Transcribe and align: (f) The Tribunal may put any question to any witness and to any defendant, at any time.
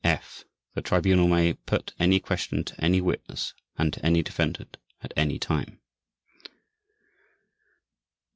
(f) 0.03 0.45
The 0.73 0.81
Tribunal 0.81 1.27
may 1.27 1.53
put 1.53 1.93
any 1.99 2.19
question 2.19 2.63
to 2.63 2.83
any 2.83 2.99
witness 2.99 3.53
and 3.77 3.93
to 3.93 4.03
any 4.03 4.23
defendant, 4.23 4.77
at 5.03 5.13
any 5.15 5.37
time. 5.37 5.79